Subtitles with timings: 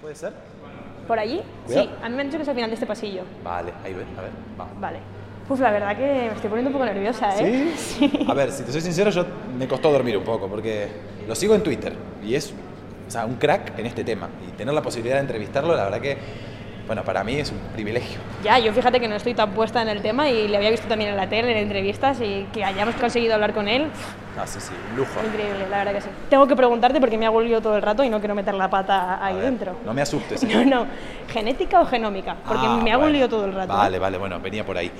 [0.00, 0.32] ¿Puede ser?
[1.06, 1.40] ¿Por allí?
[1.66, 1.86] Cuidado.
[1.86, 3.22] Sí, a mí me han dicho que es al final de este pasillo.
[3.42, 4.80] Vale, ahí ves, a ver, vamos.
[4.80, 4.98] Vale.
[5.48, 7.72] Pues la verdad que me estoy poniendo un poco nerviosa, ¿eh?
[7.76, 8.26] ¿Sí?
[8.28, 9.24] A ver, si te soy sincero, yo
[9.58, 10.88] me costó dormir un poco porque
[11.26, 12.52] lo sigo en Twitter y es
[13.08, 14.28] o sea, un crack en este tema.
[14.46, 16.18] Y tener la posibilidad de entrevistarlo, la verdad que,
[16.88, 18.18] bueno, para mí es un privilegio.
[18.42, 20.88] Ya, yo fíjate que no estoy tan puesta en el tema y le había visto
[20.88, 23.86] también en la tele, en entrevistas y que hayamos conseguido hablar con él,
[24.40, 25.10] Ah, sí, sí, un lujo.
[25.26, 26.08] increíble, la verdad que sí.
[26.30, 28.70] Tengo que preguntarte porque me hago lío todo el rato y no quiero meter la
[28.70, 29.76] pata ahí ver, dentro.
[29.84, 30.42] No me asustes.
[30.44, 30.46] ¿eh?
[30.64, 30.86] No, no,
[31.28, 32.36] ¿genética o genómica?
[32.46, 33.28] Porque Ah, me un bueno.
[33.28, 33.72] todo el rato.
[33.72, 33.76] ¿eh?
[33.76, 34.90] Vale, vale, bueno, venía por ahí.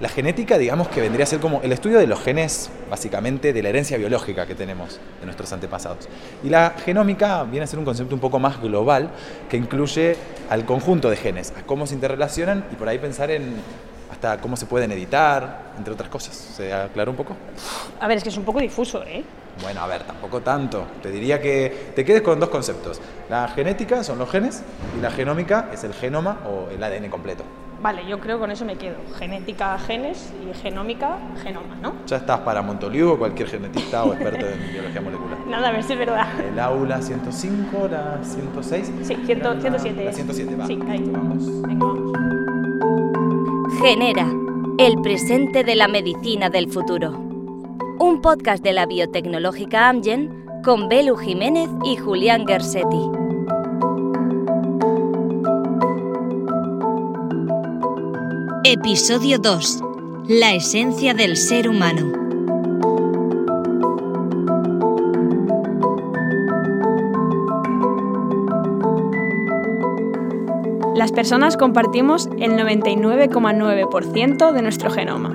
[0.00, 3.62] La genética, digamos que vendría a ser como el estudio de los genes, básicamente, de
[3.62, 6.08] la herencia biológica que tenemos de nuestros antepasados.
[6.42, 9.10] Y la genómica viene a ser un concepto un poco más global
[9.50, 10.16] que incluye
[10.48, 13.56] al conjunto de genes, a cómo se interrelacionan y por ahí pensar en
[14.10, 16.34] hasta cómo se pueden editar, entre otras cosas.
[16.34, 17.36] ¿Se aclaró un poco?
[18.00, 19.22] A ver, es que es un poco difuso, ¿eh?
[19.60, 20.86] Bueno, a ver, tampoco tanto.
[21.02, 23.02] Te diría que te quedes con dos conceptos.
[23.28, 24.62] La genética son los genes
[24.98, 27.44] y la genómica es el genoma o el ADN completo.
[27.82, 28.96] Vale, yo creo que con eso me quedo.
[29.18, 31.94] Genética, genes y genómica, genoma, ¿no?
[32.06, 35.38] Ya estás para Montoliu o cualquier genetista o experto en biología molecular.
[35.48, 36.26] Nada, a ver si es verdad.
[36.40, 38.92] El aula 105, la 106.
[39.02, 40.16] Sí, 100, 107 La es.
[40.16, 40.66] 107, va.
[40.66, 41.10] Sí, ahí.
[41.10, 41.62] Vamos.
[41.62, 42.12] Venga, vamos.
[43.80, 44.26] Genera,
[44.78, 47.12] el presente de la medicina del futuro.
[47.98, 53.19] Un podcast de la biotecnológica Amgen con Belu Jiménez y Julián Gersetti.
[58.72, 59.82] Episodio 2.
[60.28, 62.12] La esencia del ser humano.
[70.94, 75.34] Las personas compartimos el 99,9% de nuestro genoma.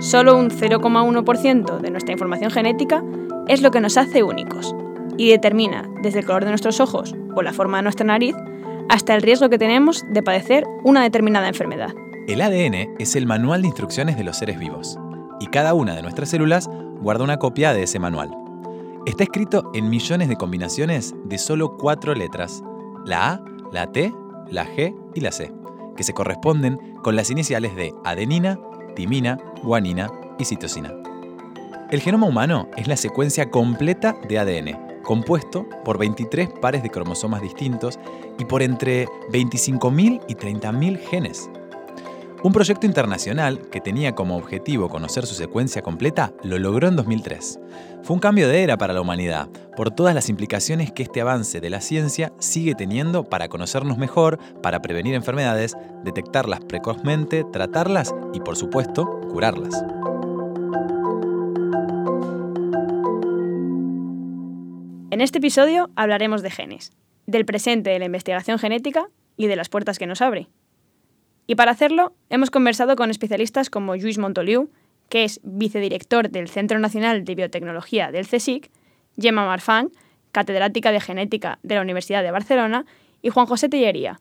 [0.00, 3.02] Solo un 0,1% de nuestra información genética
[3.48, 4.74] es lo que nos hace únicos
[5.16, 8.36] y determina desde el color de nuestros ojos o la forma de nuestra nariz
[8.90, 11.94] hasta el riesgo que tenemos de padecer una determinada enfermedad.
[12.28, 14.96] El ADN es el manual de instrucciones de los seres vivos
[15.40, 18.30] y cada una de nuestras células guarda una copia de ese manual.
[19.06, 22.62] Está escrito en millones de combinaciones de solo cuatro letras,
[23.04, 24.14] la A, la T,
[24.48, 25.52] la G y la C,
[25.96, 28.56] que se corresponden con las iniciales de adenina,
[28.94, 30.08] timina, guanina
[30.38, 30.92] y citosina.
[31.90, 37.42] El genoma humano es la secuencia completa de ADN, compuesto por 23 pares de cromosomas
[37.42, 37.98] distintos
[38.38, 41.50] y por entre 25.000 y 30.000 genes.
[42.44, 47.60] Un proyecto internacional que tenía como objetivo conocer su secuencia completa lo logró en 2003.
[48.02, 51.60] Fue un cambio de era para la humanidad, por todas las implicaciones que este avance
[51.60, 58.40] de la ciencia sigue teniendo para conocernos mejor, para prevenir enfermedades, detectarlas precozmente, tratarlas y,
[58.40, 59.84] por supuesto, curarlas.
[65.12, 66.90] En este episodio hablaremos de genes,
[67.28, 70.48] del presente de la investigación genética y de las puertas que nos abre.
[71.46, 74.70] Y para hacerlo, hemos conversado con especialistas como Lluís Montoliu,
[75.08, 78.70] que es vicedirector del Centro Nacional de Biotecnología del CSIC,
[79.18, 79.90] Gemma Marfan,
[80.30, 82.86] catedrática de Genética de la Universidad de Barcelona,
[83.20, 84.20] y Juan José Tellería,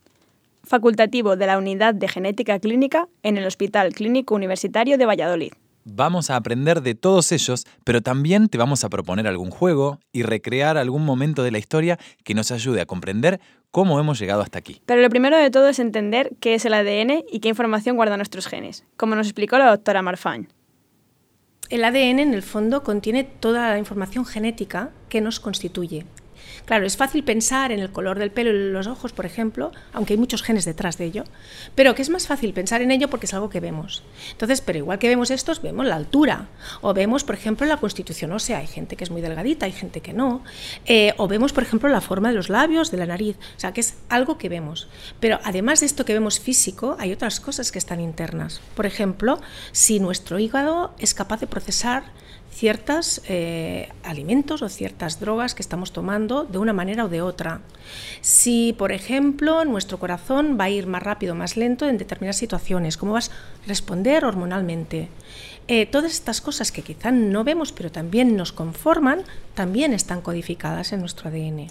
[0.63, 5.53] facultativo de la Unidad de Genética Clínica en el Hospital Clínico Universitario de Valladolid.
[5.83, 10.21] Vamos a aprender de todos ellos, pero también te vamos a proponer algún juego y
[10.21, 13.39] recrear algún momento de la historia que nos ayude a comprender
[13.71, 14.81] cómo hemos llegado hasta aquí.
[14.85, 18.19] Pero lo primero de todo es entender qué es el ADN y qué información guardan
[18.19, 20.49] nuestros genes, como nos explicó la doctora Marfan.
[21.69, 26.05] El ADN en el fondo contiene toda la información genética que nos constituye.
[26.65, 30.13] Claro, es fácil pensar en el color del pelo y los ojos, por ejemplo, aunque
[30.13, 31.23] hay muchos genes detrás de ello,
[31.75, 34.03] pero que es más fácil pensar en ello porque es algo que vemos.
[34.31, 36.47] Entonces, pero igual que vemos estos, vemos la altura,
[36.81, 40.01] o vemos, por ejemplo, la constitución ósea, hay gente que es muy delgadita, hay gente
[40.01, 40.43] que no,
[40.85, 43.73] eh, o vemos, por ejemplo, la forma de los labios, de la nariz, o sea,
[43.73, 44.87] que es algo que vemos.
[45.19, 48.61] Pero además de esto que vemos físico, hay otras cosas que están internas.
[48.75, 49.39] Por ejemplo,
[49.71, 52.03] si nuestro hígado es capaz de procesar
[52.51, 57.61] ciertos eh, alimentos o ciertas drogas que estamos tomando de una manera o de otra.
[58.21, 62.37] Si, por ejemplo, nuestro corazón va a ir más rápido o más lento en determinadas
[62.37, 65.09] situaciones, cómo vas a responder hormonalmente.
[65.67, 70.91] Eh, todas estas cosas que quizá no vemos pero también nos conforman, también están codificadas
[70.91, 71.67] en nuestro ADN.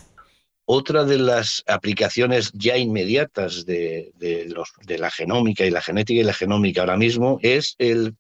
[0.65, 6.21] Otra de las aplicaciones ya inmediatas de, de, los, de la genómica y la genética
[6.21, 8.15] y la genómica ahora mismo es el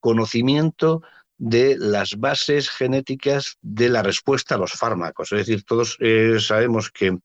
[0.00, 1.02] conocimiento
[1.44, 5.32] de las bases genéticas de la respuesta a los fármacos.
[5.32, 7.18] Es decir, todos eh, sabemos que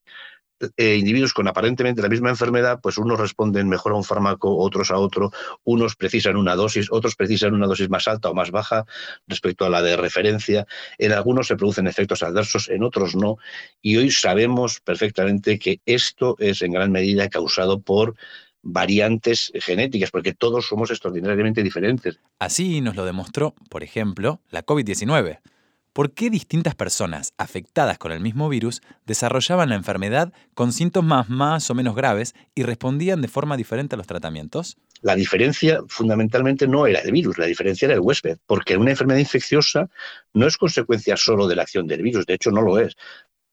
[0.75, 4.89] eh, individuos con aparentemente la misma enfermedad, pues unos responden mejor a un fármaco, otros
[4.89, 5.31] a otro,
[5.65, 8.85] unos precisan una dosis, otros precisan una dosis más alta o más baja
[9.27, 10.65] respecto a la de referencia.
[10.97, 13.37] En algunos se producen efectos adversos, en otros no.
[13.83, 18.15] Y hoy sabemos perfectamente que esto es en gran medida causado por
[18.61, 22.19] variantes genéticas, porque todos somos extraordinariamente diferentes.
[22.39, 25.39] Así nos lo demostró, por ejemplo, la COVID-19
[25.97, 31.71] por qué distintas personas afectadas con el mismo virus desarrollaban la enfermedad con síntomas más
[31.71, 34.77] o menos graves y respondían de forma diferente a los tratamientos?
[35.01, 39.17] La diferencia fundamentalmente no era el virus, la diferencia era el huésped, porque una enfermedad
[39.17, 39.89] infecciosa
[40.33, 42.95] no es consecuencia solo de la acción del virus, de hecho no lo es.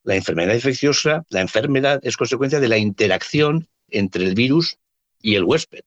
[0.03, 4.77] La enfermedad infecciosa, la enfermedad es consecuencia de la interacción entre el virus
[5.25, 5.81] y el huésped.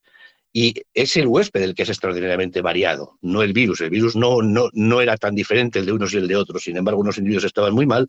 [0.53, 3.81] Y es el huésped el que es extraordinariamente variado, no el virus.
[3.81, 6.65] El virus no, no, no era tan diferente el de unos y el de otros.
[6.65, 8.09] Sin embargo, unos individuos estaban muy mal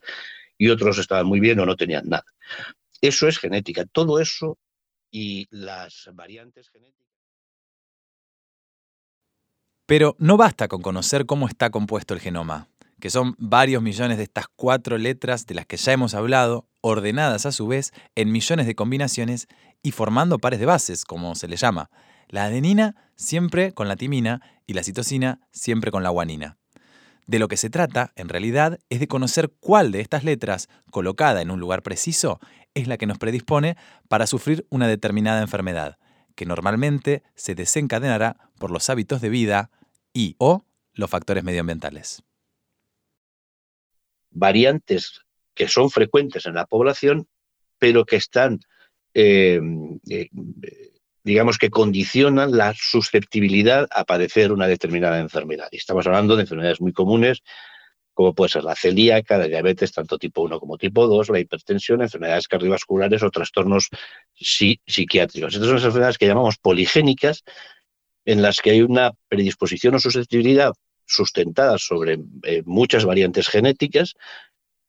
[0.57, 2.25] y otros estaban muy bien o no tenían nada.
[2.99, 3.85] Eso es genética.
[3.85, 4.57] Todo eso
[5.11, 7.07] y las variantes genéticas.
[9.85, 14.23] Pero no basta con conocer cómo está compuesto el genoma, que son varios millones de
[14.23, 18.65] estas cuatro letras de las que ya hemos hablado, ordenadas a su vez en millones
[18.65, 19.47] de combinaciones
[19.81, 21.89] y formando pares de bases, como se le llama,
[22.27, 26.57] la adenina siempre con la timina y la citosina siempre con la guanina.
[27.27, 31.41] De lo que se trata, en realidad, es de conocer cuál de estas letras, colocada
[31.41, 32.39] en un lugar preciso,
[32.73, 33.77] es la que nos predispone
[34.07, 35.97] para sufrir una determinada enfermedad,
[36.35, 39.69] que normalmente se desencadenará por los hábitos de vida
[40.13, 42.23] y o los factores medioambientales.
[44.31, 45.21] Variantes
[45.53, 47.27] que son frecuentes en la población,
[47.77, 48.59] pero que están
[49.13, 49.59] eh,
[50.09, 50.29] eh,
[51.23, 55.67] digamos que condicionan la susceptibilidad a padecer una determinada enfermedad.
[55.71, 57.43] Y estamos hablando de enfermedades muy comunes,
[58.13, 62.01] como puede ser la celíaca, la diabetes, tanto tipo 1 como tipo 2, la hipertensión,
[62.01, 63.89] enfermedades cardiovasculares o trastornos
[64.35, 65.53] psiquiátricos.
[65.53, 67.43] Estas son las enfermedades que llamamos poligénicas,
[68.25, 70.73] en las que hay una predisposición o susceptibilidad
[71.05, 74.15] sustentada sobre eh, muchas variantes genéticas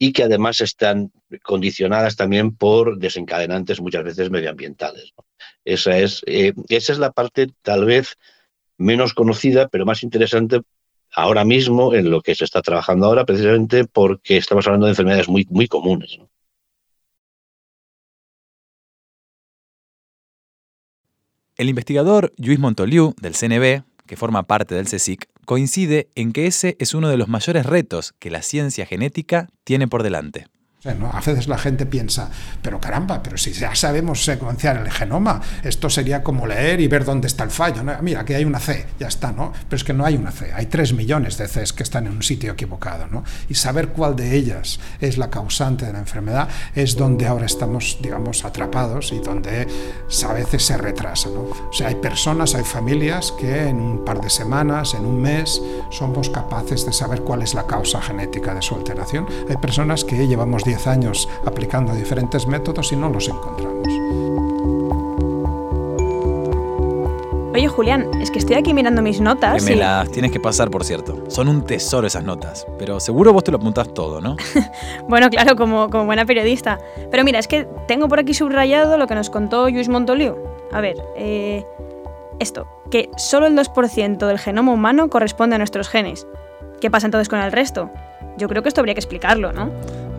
[0.02, 1.12] y que además están
[1.42, 5.12] condicionadas también por desencadenantes muchas veces medioambientales.
[5.62, 8.16] Esa, es, eh, esa es la parte tal vez
[8.78, 10.62] menos conocida, pero más interesante
[11.12, 15.28] ahora mismo en lo que se está trabajando ahora, precisamente porque estamos hablando de enfermedades
[15.28, 16.18] muy, muy comunes.
[21.56, 26.76] El investigador Luis Montoliu, del CNB, que forma parte del CSIC, coincide en que ese
[26.78, 30.46] es uno de los mayores retos que la ciencia genética tiene por delante.
[30.82, 32.30] A veces la gente piensa,
[32.62, 37.04] pero caramba, pero si ya sabemos secuenciar el genoma, esto sería como leer y ver
[37.04, 37.82] dónde está el fallo.
[38.00, 39.52] Mira, aquí hay una C, ya está, ¿no?
[39.68, 42.14] Pero es que no hay una C, hay tres millones de Cs que están en
[42.14, 43.24] un sitio equivocado, ¿no?
[43.50, 47.98] Y saber cuál de ellas es la causante de la enfermedad es donde ahora estamos,
[48.00, 49.68] digamos, atrapados y donde
[50.26, 51.42] a veces se retrasa, ¿no?
[51.42, 55.60] O sea, hay personas, hay familias que en un par de semanas, en un mes,
[55.90, 59.26] somos capaces de saber cuál es la causa genética de su alteración.
[59.46, 63.88] Hay personas que llevamos 10 años aplicando diferentes métodos y no los encontramos.
[67.52, 69.64] Oye, Julián, es que estoy aquí mirando mis notas.
[69.64, 71.24] Que me las tienes que pasar, por cierto.
[71.28, 72.68] Son un tesoro esas notas.
[72.78, 74.36] Pero seguro vos te lo apuntás todo, ¿no?
[75.08, 76.78] bueno, claro, como, como buena periodista.
[77.10, 80.36] Pero mira, es que tengo por aquí subrayado lo que nos contó Luis Montoliu.
[80.70, 81.66] A ver, eh,
[82.38, 86.28] esto, que solo el 2% del genoma humano corresponde a nuestros genes.
[86.80, 87.90] ¿Qué pasa entonces con el resto?
[88.38, 89.70] Yo creo que esto habría que explicarlo, ¿no?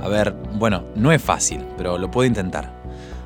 [0.02, 2.82] A ver, bueno, no es fácil, pero lo puedo intentar.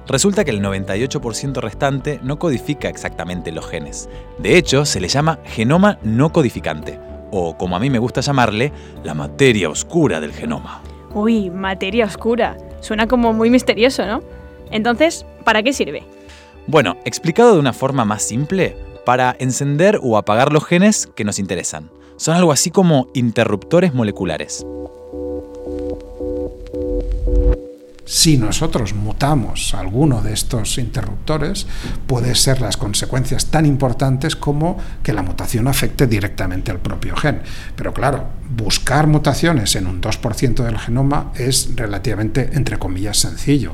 [0.07, 4.07] Resulta que el 98% restante no codifica exactamente los genes.
[4.37, 6.99] De hecho, se le llama genoma no codificante,
[7.31, 8.71] o como a mí me gusta llamarle,
[9.03, 10.81] la materia oscura del genoma.
[11.13, 12.57] Uy, materia oscura.
[12.81, 14.21] Suena como muy misterioso, ¿no?
[14.69, 16.03] Entonces, ¿para qué sirve?
[16.67, 21.39] Bueno, explicado de una forma más simple, para encender o apagar los genes que nos
[21.39, 21.89] interesan.
[22.17, 24.65] Son algo así como interruptores moleculares.
[28.05, 31.65] Si nosotros mutamos alguno de estos interruptores,
[32.05, 37.41] puede ser las consecuencias tan importantes como que la mutación afecte directamente al propio gen.
[37.75, 43.73] Pero claro, buscar mutaciones en un 2% del genoma es relativamente, entre comillas, sencillo.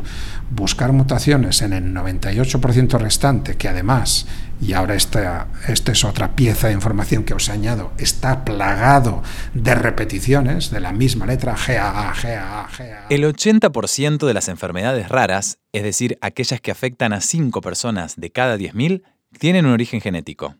[0.50, 4.27] Buscar mutaciones en el 98% restante, que además
[4.61, 9.73] y ahora esta, esta es otra pieza de información que os añado, está plagado de
[9.73, 13.07] repeticiones de la misma letra GAA, GAA, GAA.
[13.09, 18.29] El 80% de las enfermedades raras, es decir, aquellas que afectan a 5 personas de
[18.29, 19.01] cada 10.000,
[19.39, 20.55] tienen un origen genético.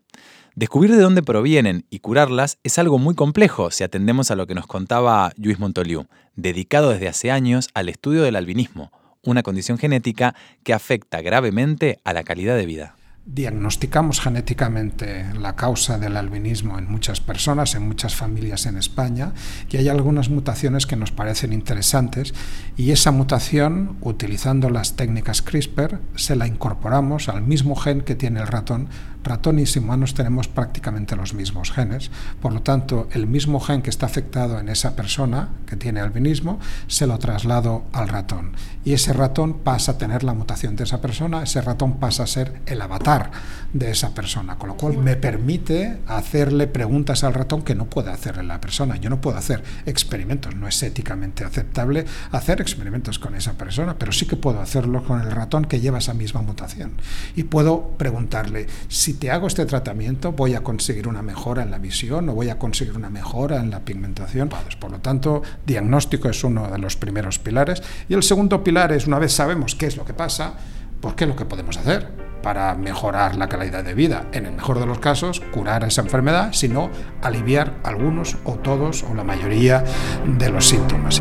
[0.54, 4.54] Descubrir de dónde provienen y curarlas es algo muy complejo si atendemos a lo que
[4.54, 8.90] nos contaba Luis Montoliu, dedicado desde hace años al estudio del albinismo,
[9.22, 15.98] una condición genética que afecta gravemente a la calidad de vida diagnosticamos genéticamente la causa
[15.98, 19.32] del albinismo en muchas personas, en muchas familias en España,
[19.70, 22.34] y hay algunas mutaciones que nos parecen interesantes,
[22.76, 28.40] y esa mutación, utilizando las técnicas CRISPR, se la incorporamos al mismo gen que tiene
[28.40, 28.88] el ratón
[29.24, 32.10] ratones y humanos tenemos prácticamente los mismos genes.
[32.40, 36.60] Por lo tanto, el mismo gen que está afectado en esa persona que tiene albinismo,
[36.86, 38.52] se lo traslado al ratón.
[38.84, 42.26] Y ese ratón pasa a tener la mutación de esa persona, ese ratón pasa a
[42.26, 43.30] ser el avatar
[43.72, 44.56] de esa persona.
[44.56, 48.96] Con lo cual me permite hacerle preguntas al ratón que no puede hacerle la persona.
[48.96, 54.12] Yo no puedo hacer experimentos, no es éticamente aceptable hacer experimentos con esa persona, pero
[54.12, 56.92] sí que puedo hacerlo con el ratón que lleva esa misma mutación.
[57.36, 61.70] Y puedo preguntarle si si te hago este tratamiento voy a conseguir una mejora en
[61.70, 64.48] la visión o voy a conseguir una mejora en la pigmentación.
[64.80, 67.82] Por lo tanto, diagnóstico es uno de los primeros pilares.
[68.08, 70.54] Y el segundo pilar es, una vez sabemos qué es lo que pasa,
[70.98, 72.08] pues qué es lo que podemos hacer
[72.42, 74.28] para mejorar la calidad de vida.
[74.32, 76.88] En el mejor de los casos, curar esa enfermedad, sino
[77.20, 79.84] aliviar algunos o todos o la mayoría
[80.24, 81.20] de los síntomas.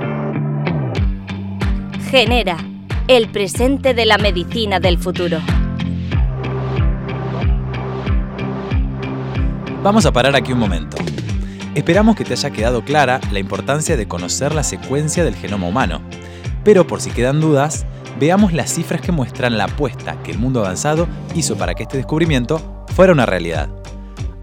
[2.09, 2.55] Genera
[3.09, 5.39] el presente de la medicina del futuro.
[9.83, 10.95] Vamos a parar aquí un momento.
[11.73, 16.03] Esperamos que te haya quedado clara la importancia de conocer la secuencia del genoma humano.
[16.63, 17.87] Pero por si quedan dudas,
[18.19, 21.97] veamos las cifras que muestran la apuesta que el mundo avanzado hizo para que este
[21.97, 23.69] descubrimiento fuera una realidad.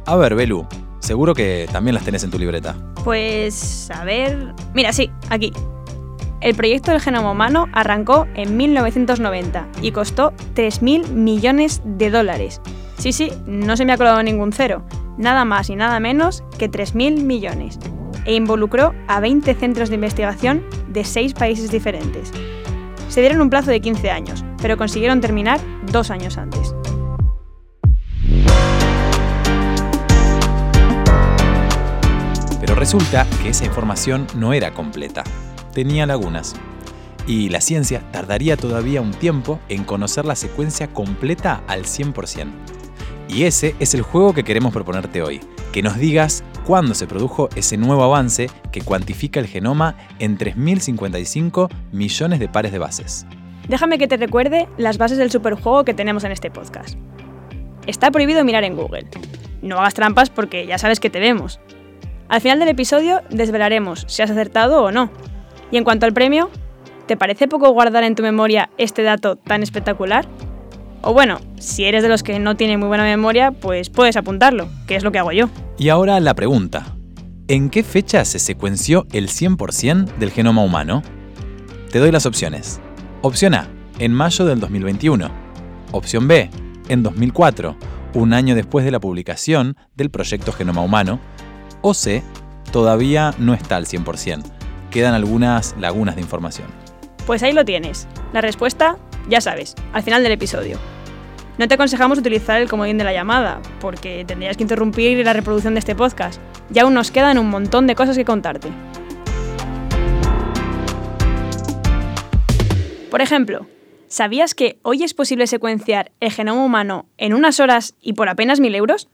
[0.06, 0.66] A ver, Belu,
[0.98, 2.74] seguro que también las tenés en tu libreta.
[3.04, 4.54] Pues, a ver...
[4.74, 5.52] Mira, sí, aquí.
[6.40, 12.60] El proyecto del genoma humano arrancó en 1990 y costó 3.000 millones de dólares.
[12.96, 14.82] Sí, sí, no se me ha colado ningún cero
[15.18, 17.78] nada más y nada menos que 3.000 millones,
[18.24, 22.32] e involucró a 20 centros de investigación de 6 países diferentes.
[23.08, 25.60] Se dieron un plazo de 15 años, pero consiguieron terminar
[25.90, 26.74] dos años antes.
[32.60, 35.24] Pero resulta que esa información no era completa,
[35.72, 36.54] tenía lagunas.
[37.26, 42.77] Y la ciencia tardaría todavía un tiempo en conocer la secuencia completa al 100%.
[43.28, 45.40] Y ese es el juego que queremos proponerte hoy,
[45.72, 51.70] que nos digas cuándo se produjo ese nuevo avance que cuantifica el genoma en 3.055
[51.92, 53.26] millones de pares de bases.
[53.68, 56.98] Déjame que te recuerde las bases del superjuego que tenemos en este podcast.
[57.86, 59.06] Está prohibido mirar en Google.
[59.60, 61.60] No hagas trampas porque ya sabes que te vemos.
[62.28, 65.10] Al final del episodio desvelaremos si has acertado o no.
[65.70, 66.50] Y en cuanto al premio,
[67.06, 70.26] ¿te parece poco guardar en tu memoria este dato tan espectacular?
[71.02, 74.68] O bueno, si eres de los que no tiene muy buena memoria, pues puedes apuntarlo,
[74.86, 75.48] que es lo que hago yo.
[75.78, 76.94] Y ahora la pregunta.
[77.46, 81.02] ¿En qué fecha se secuenció el 100% del genoma humano?
[81.90, 82.80] Te doy las opciones.
[83.22, 85.30] Opción A, en mayo del 2021.
[85.92, 86.50] Opción B,
[86.88, 87.76] en 2004,
[88.14, 91.20] un año después de la publicación del proyecto Genoma Humano.
[91.80, 92.22] O C,
[92.72, 94.44] todavía no está al 100%.
[94.90, 96.68] Quedan algunas lagunas de información.
[97.26, 98.06] Pues ahí lo tienes.
[98.32, 98.98] La respuesta
[99.28, 100.78] ya sabes, al final del episodio.
[101.58, 105.74] No te aconsejamos utilizar el comodín de la llamada, porque tendrías que interrumpir la reproducción
[105.74, 106.40] de este podcast.
[106.72, 108.68] Y aún nos quedan un montón de cosas que contarte.
[113.10, 113.66] Por ejemplo,
[114.06, 118.60] ¿sabías que hoy es posible secuenciar el genoma humano en unas horas y por apenas
[118.60, 119.08] mil euros?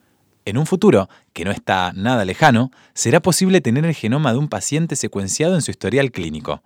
[0.45, 4.49] En un futuro, que no está nada lejano, será posible tener el genoma de un
[4.49, 6.63] paciente secuenciado en su historial clínico.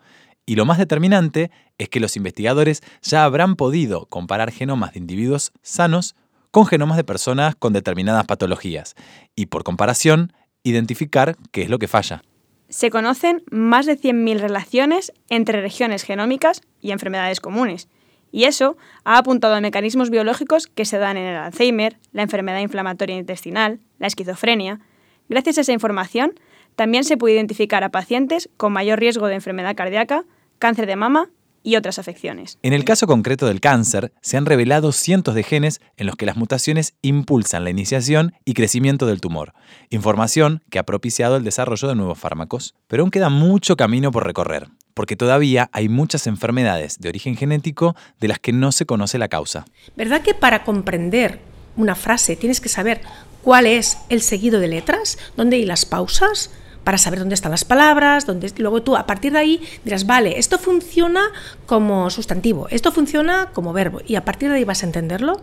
[0.49, 5.52] Y lo más determinante es que los investigadores ya habrán podido comparar genomas de individuos
[5.61, 6.17] sanos
[6.50, 8.95] con genomas de personas con determinadas patologías
[9.37, 12.23] y por comparación identificar qué es lo que falla.
[12.71, 17.90] Se conocen más de 100.000 relaciones entre regiones genómicas y enfermedades comunes,
[18.33, 22.61] y eso ha apuntado a mecanismos biológicos que se dan en el Alzheimer, la enfermedad
[22.61, 24.81] inflamatoria intestinal, la esquizofrenia.
[25.28, 26.33] Gracias a esa información,
[26.75, 30.25] también se puede identificar a pacientes con mayor riesgo de enfermedad cardíaca,
[30.58, 31.30] cáncer de mama
[31.62, 32.58] y otras afecciones.
[32.62, 36.26] En el caso concreto del cáncer, se han revelado cientos de genes en los que
[36.26, 39.52] las mutaciones impulsan la iniciación y crecimiento del tumor,
[39.90, 42.74] información que ha propiciado el desarrollo de nuevos fármacos.
[42.86, 47.94] Pero aún queda mucho camino por recorrer, porque todavía hay muchas enfermedades de origen genético
[48.20, 49.66] de las que no se conoce la causa.
[49.96, 51.40] ¿Verdad que para comprender
[51.76, 53.02] una frase tienes que saber
[53.42, 56.50] cuál es el seguido de letras, dónde hay las pausas?
[56.88, 60.38] Para saber dónde están las palabras, dónde, luego tú a partir de ahí dirás, vale,
[60.38, 61.21] esto funciona
[61.66, 65.42] como sustantivo, esto funciona como verbo, y a partir de ahí vas a entenderlo.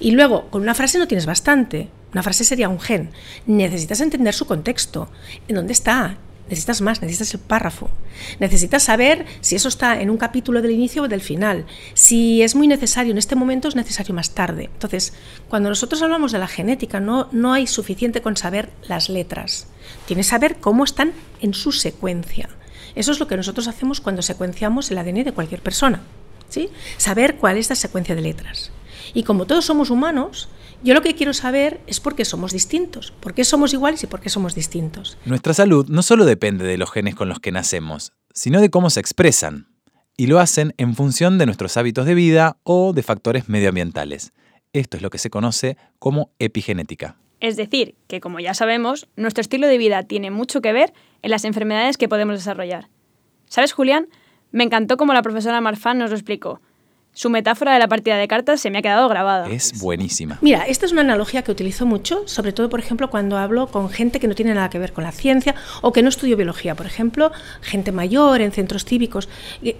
[0.00, 3.10] Y luego, con una frase no tienes bastante, una frase sería un gen,
[3.44, 5.10] necesitas entender su contexto,
[5.48, 6.16] en dónde está,
[6.48, 7.90] necesitas más, necesitas el párrafo.
[8.40, 11.66] Necesitas saber si eso está en un capítulo del inicio o del final.
[11.94, 14.70] Si es muy necesario en este momento, es necesario más tarde.
[14.72, 15.12] Entonces,
[15.48, 19.66] cuando nosotros hablamos de la genética, no, no hay suficiente con saber las letras.
[20.06, 22.48] Tienes que saber cómo están en su secuencia.
[22.94, 26.00] Eso es lo que nosotros hacemos cuando secuenciamos el ADN de cualquier persona.
[26.48, 26.70] ¿sí?
[26.96, 28.70] Saber cuál es la secuencia de letras.
[29.16, 30.46] Y como todos somos humanos,
[30.82, 34.06] yo lo que quiero saber es por qué somos distintos, por qué somos iguales y
[34.06, 35.16] por qué somos distintos.
[35.24, 38.90] Nuestra salud no solo depende de los genes con los que nacemos, sino de cómo
[38.90, 39.68] se expresan.
[40.18, 44.34] Y lo hacen en función de nuestros hábitos de vida o de factores medioambientales.
[44.74, 47.16] Esto es lo que se conoce como epigenética.
[47.40, 50.92] Es decir, que como ya sabemos, nuestro estilo de vida tiene mucho que ver
[51.22, 52.90] en las enfermedades que podemos desarrollar.
[53.46, 54.08] ¿Sabes, Julián?
[54.52, 56.60] Me encantó como la profesora Marfan nos lo explicó.
[57.18, 59.48] Su metáfora de la partida de cartas se me ha quedado grabada.
[59.48, 60.36] Es buenísima.
[60.42, 63.88] Mira, esta es una analogía que utilizo mucho, sobre todo, por ejemplo, cuando hablo con
[63.88, 66.74] gente que no tiene nada que ver con la ciencia o que no estudió biología,
[66.74, 67.32] por ejemplo,
[67.62, 69.30] gente mayor en centros cívicos.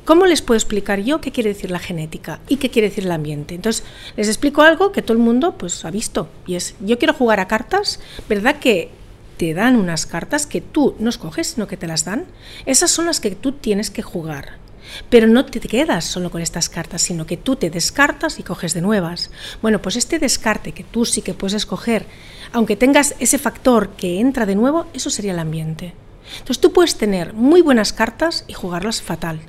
[0.06, 3.12] ¿Cómo les puedo explicar yo qué quiere decir la genética y qué quiere decir el
[3.12, 3.54] ambiente?
[3.54, 3.84] Entonces,
[4.16, 7.40] les explico algo que todo el mundo pues ha visto y es, yo quiero jugar
[7.40, 8.00] a cartas,
[8.30, 8.88] ¿verdad que
[9.36, 12.24] te dan unas cartas que tú no escoges, sino que te las dan?
[12.64, 14.64] Esas son las que tú tienes que jugar.
[15.08, 18.74] Pero no te quedas solo con estas cartas, sino que tú te descartas y coges
[18.74, 19.30] de nuevas.
[19.62, 22.06] Bueno, pues este descarte que tú sí que puedes escoger,
[22.52, 25.94] aunque tengas ese factor que entra de nuevo, eso sería el ambiente.
[26.32, 29.40] Entonces tú puedes tener muy buenas cartas y jugarlas fatal.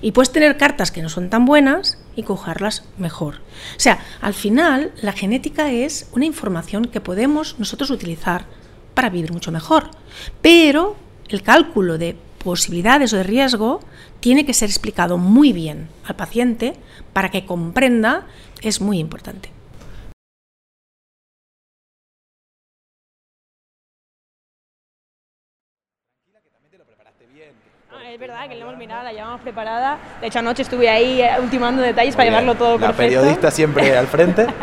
[0.00, 3.36] Y puedes tener cartas que no son tan buenas y jugarlas mejor.
[3.76, 8.46] O sea, al final la genética es una información que podemos nosotros utilizar
[8.94, 9.90] para vivir mucho mejor.
[10.40, 10.96] Pero
[11.28, 13.80] el cálculo de posibilidades o de riesgo
[14.20, 16.74] tiene que ser explicado muy bien al paciente
[17.12, 18.26] para que comprenda,
[18.62, 19.50] es muy importante.
[27.92, 29.98] Ah, es verdad que le hemos mirado, la llevamos preparada.
[30.20, 33.20] De hecho, anoche estuve ahí eh, ultimando detalles para llevarlo todo La perfecto.
[33.20, 34.46] periodista siempre al frente.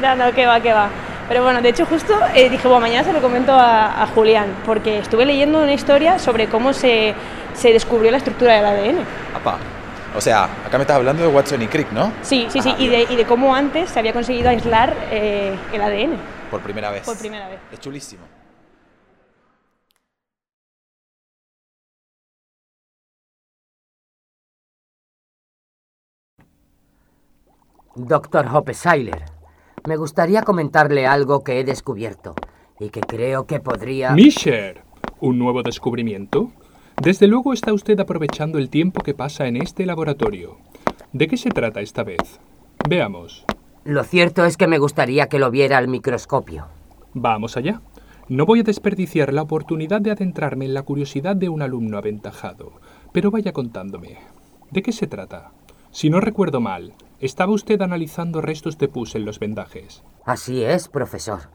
[0.00, 0.88] No, no, que va, que va.
[1.30, 4.52] Pero bueno, de hecho justo eh, dije, bueno, mañana se lo comento a, a Julián,
[4.66, 7.14] porque estuve leyendo una historia sobre cómo se,
[7.54, 9.04] se descubrió la estructura del ADN.
[9.36, 9.58] Apa.
[10.16, 12.10] O sea, acá me estás hablando de Watson y Crick, ¿no?
[12.22, 15.80] Sí, sí, sí, y de, y de cómo antes se había conseguido aislar eh, el
[15.80, 16.16] ADN
[16.50, 17.02] Por primera vez.
[17.04, 17.60] por primera vez.
[17.70, 18.24] Es chulísimo.
[27.96, 29.24] Doctor Hoppeseiler,
[29.86, 32.34] me gustaría comentarle algo que he descubierto
[32.78, 34.12] y que creo que podría...
[34.12, 34.82] Misher,
[35.20, 36.50] ¿un nuevo descubrimiento?
[37.00, 40.58] Desde luego está usted aprovechando el tiempo que pasa en este laboratorio.
[41.12, 42.40] ¿De qué se trata esta vez?
[42.88, 43.44] Veamos.
[43.84, 46.66] Lo cierto es que me gustaría que lo viera al microscopio.
[47.14, 47.80] Vamos allá.
[48.28, 52.72] No voy a desperdiciar la oportunidad de adentrarme en la curiosidad de un alumno aventajado,
[53.12, 54.18] pero vaya contándome.
[54.70, 55.50] ¿De qué se trata?
[55.90, 60.02] Si no recuerdo mal, estaba usted analizando restos de pus en los vendajes.
[60.24, 61.50] Así es, profesor.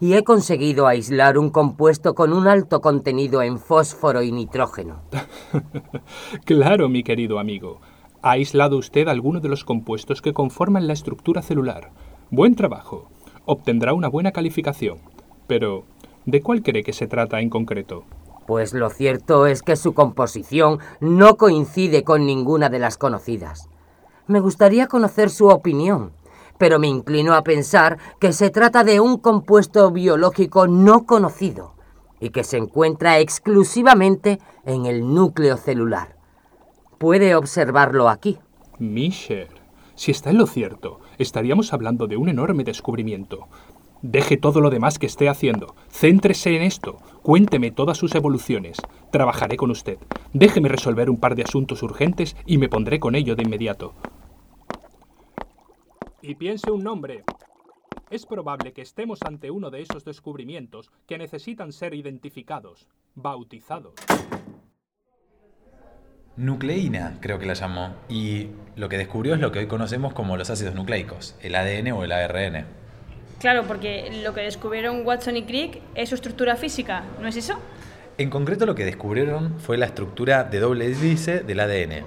[0.00, 5.02] Y he conseguido aislar un compuesto con un alto contenido en fósforo y nitrógeno.
[6.44, 7.80] Claro, mi querido amigo.
[8.22, 11.90] Ha aislado usted alguno de los compuestos que conforman la estructura celular.
[12.30, 13.08] Buen trabajo.
[13.44, 14.98] Obtendrá una buena calificación.
[15.46, 15.84] Pero,
[16.24, 18.04] ¿de cuál cree que se trata en concreto?
[18.46, 23.68] Pues lo cierto es que su composición no coincide con ninguna de las conocidas.
[24.26, 26.12] Me gustaría conocer su opinión,
[26.58, 31.74] pero me inclino a pensar que se trata de un compuesto biológico no conocido
[32.20, 36.16] y que se encuentra exclusivamente en el núcleo celular.
[36.98, 38.38] Puede observarlo aquí.
[38.78, 39.48] Misher,
[39.96, 43.48] si está en lo cierto, estaríamos hablando de un enorme descubrimiento.
[44.02, 45.76] Deje todo lo demás que esté haciendo.
[45.88, 46.96] Céntrese en esto.
[47.22, 48.78] Cuénteme todas sus evoluciones.
[49.12, 49.96] Trabajaré con usted.
[50.32, 53.94] Déjeme resolver un par de asuntos urgentes y me pondré con ello de inmediato.
[56.20, 57.22] Y piense un nombre.
[58.10, 63.94] Es probable que estemos ante uno de esos descubrimientos que necesitan ser identificados, bautizados.
[66.36, 67.94] Nucleína, creo que la llamó.
[68.08, 71.92] Y lo que descubrió es lo que hoy conocemos como los ácidos nucleicos, el ADN
[71.92, 72.81] o el ARN.
[73.42, 77.58] Claro, porque lo que descubrieron Watson y Crick es su estructura física, ¿no es eso?
[78.16, 82.04] En concreto lo que descubrieron fue la estructura de doble hélice del ADN.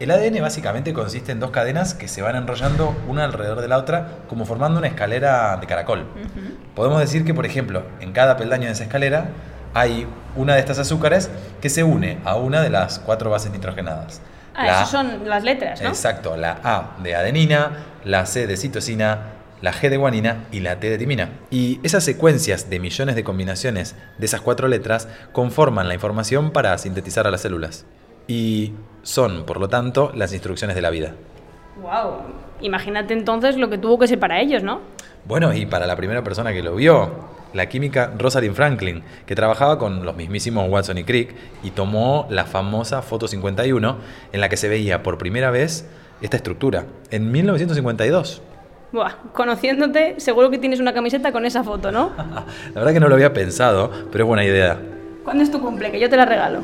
[0.00, 3.78] El ADN básicamente consiste en dos cadenas que se van enrollando una alrededor de la
[3.78, 6.06] otra como formando una escalera de caracol.
[6.74, 9.28] Podemos decir que, por ejemplo, en cada peldaño de esa escalera
[9.74, 14.20] hay una de estas azúcares que se une a una de las cuatro bases nitrogenadas.
[14.56, 15.88] Ah, esas son las letras, ¿no?
[15.88, 20.78] Exacto, la A de adenina, la C de citosina, la G de guanina y la
[20.78, 21.30] T de timina.
[21.50, 26.76] Y esas secuencias de millones de combinaciones de esas cuatro letras conforman la información para
[26.76, 27.86] sintetizar a las células.
[28.28, 31.14] Y son, por lo tanto, las instrucciones de la vida.
[31.80, 32.18] ¡Wow!
[32.60, 34.80] Imagínate entonces lo que tuvo que ser para ellos, ¿no?
[35.24, 37.10] Bueno, y para la primera persona que lo vio,
[37.54, 42.44] la química Rosalind Franklin, que trabajaba con los mismísimos Watson y Crick y tomó la
[42.44, 43.96] famosa foto 51
[44.32, 45.88] en la que se veía por primera vez
[46.20, 48.42] esta estructura, en 1952.
[48.92, 52.12] Buah, conociéndote, seguro que tienes una camiseta con esa foto, ¿no?
[52.16, 54.78] la verdad que no lo había pensado, pero es buena idea.
[55.24, 55.90] ¿Cuándo es tu cumple?
[55.90, 56.62] Que yo te la regalo.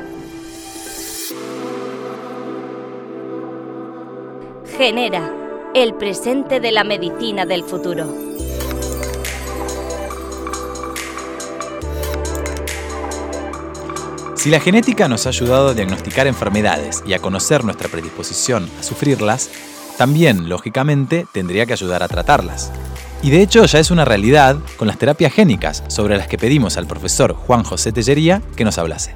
[4.77, 5.31] Genera,
[5.73, 8.05] el presente de la medicina del futuro.
[14.35, 18.83] Si la genética nos ha ayudado a diagnosticar enfermedades y a conocer nuestra predisposición a
[18.83, 19.49] sufrirlas,
[19.99, 22.71] también, lógicamente, tendría que ayudar a tratarlas.
[23.21, 26.77] Y de hecho ya es una realidad con las terapias génicas, sobre las que pedimos
[26.77, 29.13] al profesor Juan José Tellería que nos hablase.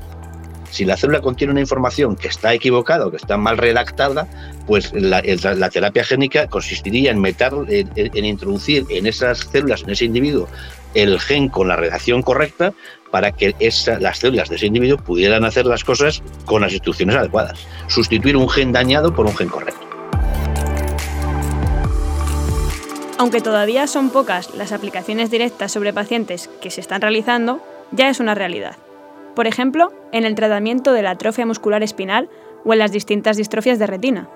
[0.72, 4.28] Si la célula contiene una información que está equivocada o que está mal redactada,
[4.67, 5.22] pues la,
[5.69, 10.50] terapia génica consistiría en, meter, en, introducir en esas células, en ese individuo,
[10.96, 12.74] el gen con la redacción correcta
[13.10, 13.56] para que
[14.02, 17.65] las células de ese individuo pudieran hacer las cosas con las instrucciones adecuadas.
[17.88, 19.92] Sustituir un gen dañado por un gen correcto.
[23.24, 27.62] Aunque todavía son pocas las aplicaciones directas sobre pacientes que se están realizando,
[27.94, 28.76] ya es una realidad.
[29.34, 32.30] Por ejemplo, en el tratamiento de la atrofia muscular espinal
[32.66, 34.28] o en las distintas distrofias de retina.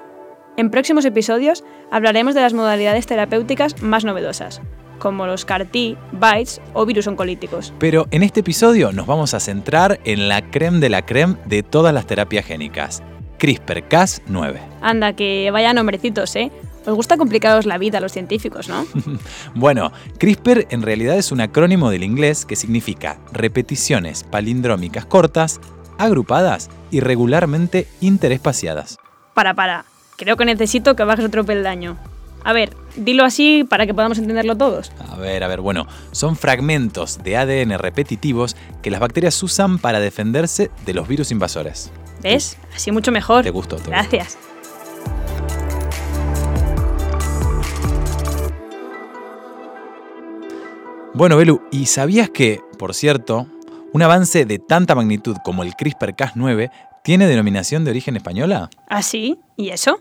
[0.55, 4.61] En próximos episodios hablaremos de las modalidades terapéuticas más novedosas,
[4.99, 7.73] como los CAR-T, BITES o virus oncolíticos.
[7.79, 11.61] Pero en este episodio nos vamos a centrar en la creme de la creme de
[11.61, 13.03] todas las terapias génicas,
[13.37, 14.59] CRISPR-Cas9.
[14.79, 16.53] Anda, que vaya nombrecitos, ¿eh?
[16.87, 18.87] Os gusta complicaros la vida a los científicos, ¿no?
[19.55, 25.59] bueno, CRISPR en realidad es un acrónimo del inglés que significa repeticiones palindrómicas cortas,
[25.97, 28.97] agrupadas y regularmente interespaciadas.
[29.33, 29.83] Para, para.
[30.15, 31.97] Creo que necesito que bajes otro peldaño.
[32.45, 34.93] A ver, dilo así para que podamos entenderlo todos.
[35.11, 39.99] A ver, a ver, bueno, son fragmentos de ADN repetitivos que las bacterias usan para
[39.99, 41.91] defenderse de los virus invasores.
[42.23, 42.57] ¿Ves?
[42.73, 43.43] Así mucho mejor.
[43.43, 43.77] Te gustó.
[43.85, 44.37] Gracias.
[51.17, 53.47] Bueno, Belu, ¿y sabías que, por cierto,
[53.91, 56.69] un avance de tanta magnitud como el CRISPR-Cas9
[57.03, 58.69] tiene denominación de origen española?
[58.87, 59.39] ¿Ah, sí?
[59.55, 59.99] ¿Y eso?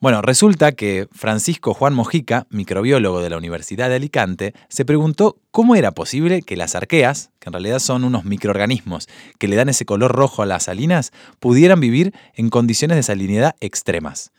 [0.00, 5.76] Bueno, resulta que Francisco Juan Mojica, microbiólogo de la Universidad de Alicante, se preguntó cómo
[5.76, 9.06] era posible que las arqueas, que en realidad son unos microorganismos
[9.38, 13.54] que le dan ese color rojo a las salinas, pudieran vivir en condiciones de salinidad
[13.60, 14.32] extremas.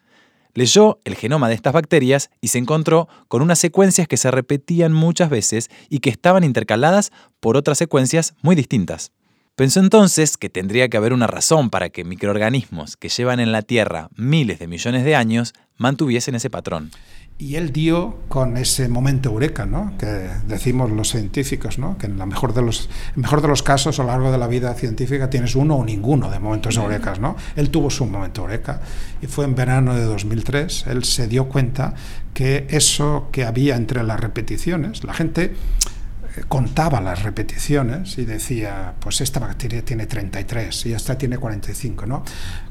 [0.56, 4.94] Leyó el genoma de estas bacterias y se encontró con unas secuencias que se repetían
[4.94, 9.12] muchas veces y que estaban intercaladas por otras secuencias muy distintas.
[9.56, 13.62] Pensó entonces que tendría que haber una razón para que microorganismos que llevan en la
[13.62, 16.92] Tierra miles de millones de años mantuviesen ese patrón.
[17.38, 19.94] Y él dio con ese momento eureka, ¿no?
[19.98, 20.08] que
[20.46, 21.98] decimos los científicos, ¿no?
[21.98, 24.48] que en la mejor de los, mejor de los casos a lo largo de la
[24.48, 27.22] vida científica tienes uno o ninguno de momentos eurecas.
[27.22, 27.38] ¿no?
[27.56, 28.82] Él tuvo su momento eureka
[29.22, 30.88] y fue en verano de 2003.
[30.88, 31.94] Él se dio cuenta
[32.34, 35.54] que eso que había entre las repeticiones, la gente
[36.44, 42.24] contaba las repeticiones y decía, pues esta bacteria tiene 33 y esta tiene 45, ¿no?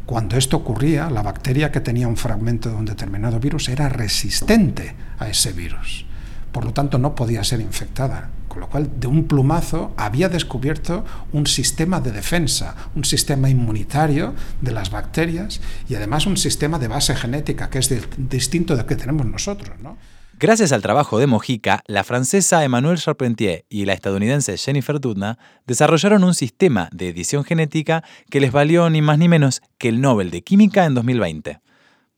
[0.07, 4.95] Cuando esto ocurría, la bacteria que tenía un fragmento de un determinado virus era resistente
[5.19, 6.07] a ese virus.
[6.53, 8.31] Por lo tanto, no podía ser infectada.
[8.47, 14.35] Con lo cual, de un plumazo había descubierto un sistema de defensa, un sistema inmunitario
[14.61, 18.95] de las bacterias y además un sistema de base genética que es distinto del que
[18.95, 19.81] tenemos nosotros.
[19.83, 19.97] ¿no?
[20.39, 26.25] Gracias al trabajo de Mojica, la francesa Emmanuelle Charpentier y la estadounidense Jennifer Doudna desarrollaron
[26.25, 30.31] un sistema de edición genética que les valió ni más ni menos que el Nobel
[30.31, 31.61] de Química en 2020.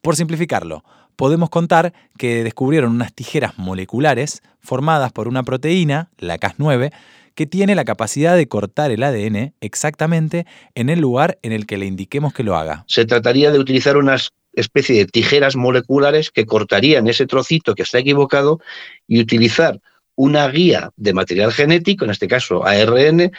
[0.01, 0.83] Por simplificarlo,
[1.15, 6.93] podemos contar que descubrieron unas tijeras moleculares formadas por una proteína, la Cas9,
[7.35, 11.77] que tiene la capacidad de cortar el ADN exactamente en el lugar en el que
[11.77, 12.85] le indiquemos que lo haga.
[12.89, 17.99] Se trataría de utilizar unas especie de tijeras moleculares que cortarían ese trocito que está
[17.99, 18.61] equivocado
[19.07, 19.81] y utilizar
[20.17, 23.31] una guía de material genético, en este caso ARN,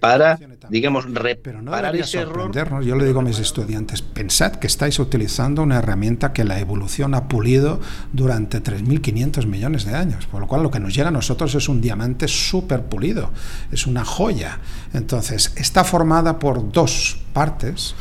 [0.00, 2.52] para, digamos, reparar ese error.
[2.84, 7.14] Yo le digo a mis estudiantes, pensad que estáis utilizando una herramienta que la evolución
[7.14, 7.80] ha pulido
[8.12, 11.70] durante 3.500 millones de años, por lo cual lo que nos llega a nosotros es
[11.70, 13.30] un diamante súper pulido,
[13.72, 14.58] es una joya.
[14.92, 17.94] Entonces, está formada por dos partes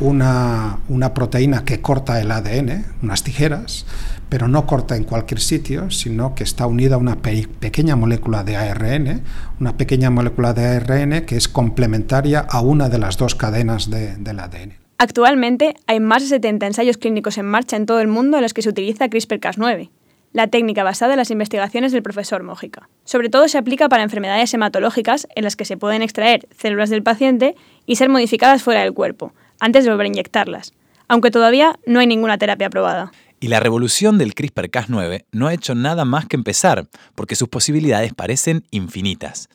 [0.00, 0.78] una,
[1.14, 3.86] proteína que corta el ADN, unas tijeras,
[4.28, 8.56] pero no corta en cualquier sitio, sino que está unida a una pequeña molécula de
[8.56, 9.22] ARN,
[9.60, 14.38] una pequeña molécula de ARN que es complementaria a una de las dos cadenas del
[14.38, 14.74] ADN.
[14.98, 18.54] Actualmente hay más de 70 ensayos clínicos en marcha en todo el mundo en los
[18.54, 19.90] que se utiliza CRISPR-Cas9,
[20.32, 22.88] la técnica basada en las investigaciones del profesor Mójica.
[23.04, 27.02] Sobre todo se aplica para enfermedades hematológicas en las que se pueden extraer células del
[27.02, 30.72] paciente y ser modificadas fuera del cuerpo, antes de volver a inyectarlas,
[31.08, 33.12] aunque todavía no hay ninguna terapia aprobada.
[33.38, 38.14] Y la revolución del CRISPR-Cas9 no ha hecho nada más que empezar, porque sus posibilidades
[38.14, 39.48] parecen infinitas.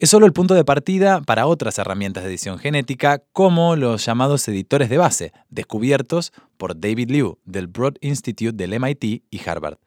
[0.00, 4.48] Es solo el punto de partida para otras herramientas de edición genética, como los llamados
[4.48, 9.78] editores de base, descubiertos por David Liu del Broad Institute del MIT y Harvard.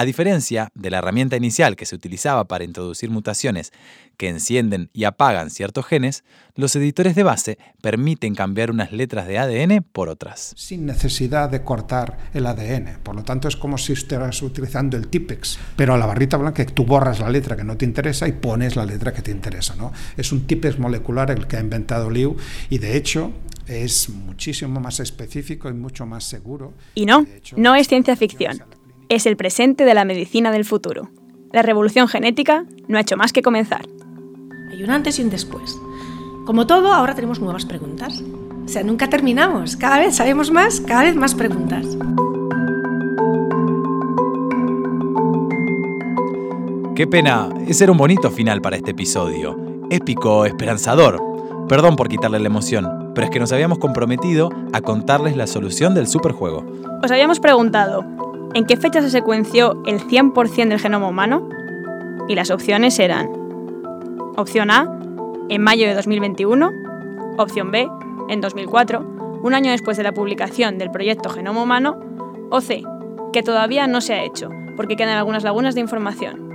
[0.00, 3.70] A diferencia de la herramienta inicial que se utilizaba para introducir mutaciones
[4.16, 9.36] que encienden y apagan ciertos genes, los editores de base permiten cambiar unas letras de
[9.36, 10.54] ADN por otras.
[10.56, 13.00] Sin necesidad de cortar el ADN.
[13.02, 16.64] Por lo tanto, es como si estuvieras utilizando el TIPEX, pero a la barrita blanca
[16.64, 19.76] tú borras la letra que no te interesa y pones la letra que te interesa.
[19.76, 19.92] ¿no?
[20.16, 22.38] Es un TIPEX molecular el que ha inventado Liu
[22.70, 23.32] y de hecho
[23.66, 26.72] es muchísimo más específico y mucho más seguro.
[26.94, 28.62] Y no, no es ciencia ficción
[29.10, 31.10] es el presente de la medicina del futuro.
[31.52, 33.84] La revolución genética no ha hecho más que comenzar.
[34.70, 35.76] Hay un antes y un después.
[36.46, 38.22] Como todo, ahora tenemos nuevas preguntas.
[38.64, 39.76] O sea, nunca terminamos.
[39.76, 41.84] Cada vez sabemos más, cada vez más preguntas.
[46.94, 49.58] Qué pena, ese era un bonito final para este episodio.
[49.90, 51.20] Épico, esperanzador.
[51.68, 55.96] Perdón por quitarle la emoción, pero es que nos habíamos comprometido a contarles la solución
[55.96, 56.64] del superjuego.
[57.02, 58.04] Os habíamos preguntado,
[58.52, 61.48] ¿En qué fecha se secuenció el 100% del genoma humano?
[62.28, 63.30] Y las opciones eran
[64.36, 64.92] opción A,
[65.48, 66.70] en mayo de 2021,
[67.38, 67.88] opción B,
[68.28, 72.00] en 2004, un año después de la publicación del proyecto Genoma Humano,
[72.50, 72.82] o C,
[73.32, 76.50] que todavía no se ha hecho, porque quedan algunas lagunas de información.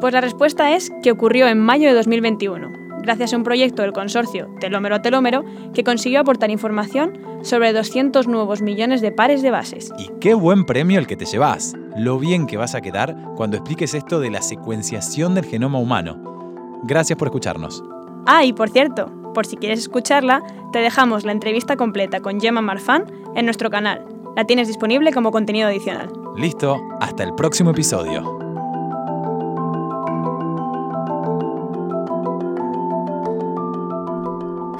[0.00, 2.70] Pues la respuesta es que ocurrió en mayo de 2021,
[3.06, 8.26] gracias a un proyecto del consorcio Telómero a Telómero que consiguió aportar información sobre 200
[8.26, 9.92] nuevos millones de pares de bases.
[9.96, 11.74] Y qué buen premio el que te llevas.
[11.96, 16.80] Lo bien que vas a quedar cuando expliques esto de la secuenciación del genoma humano.
[16.82, 17.82] Gracias por escucharnos.
[18.26, 20.42] Ah, y por cierto, por si quieres escucharla,
[20.72, 23.04] te dejamos la entrevista completa con Gemma Marfan
[23.36, 24.04] en nuestro canal.
[24.34, 26.10] La tienes disponible como contenido adicional.
[26.36, 28.35] Listo, hasta el próximo episodio.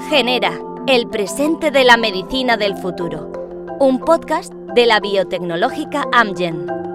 [0.09, 0.53] Genera,
[0.87, 3.33] el presente de la medicina del futuro.
[3.81, 6.86] Un podcast de la biotecnológica Amgen.